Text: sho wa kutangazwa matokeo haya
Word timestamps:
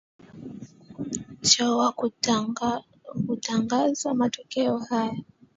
sho 1.49 1.77
wa 1.77 1.89
kutangazwa 3.27 4.13
matokeo 4.15 4.77
haya 4.77 5.17